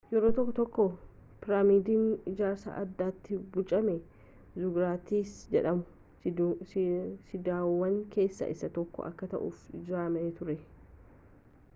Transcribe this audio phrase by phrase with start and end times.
[0.17, 0.83] yeroo tokko tokko
[1.41, 3.93] piraamiidiin ijaarsa addaatti bocame
[4.63, 5.19] ziguraatsi
[5.57, 10.57] jedhamu siidaawwan keessa isa tokko akka ta'uuf ijaarame ture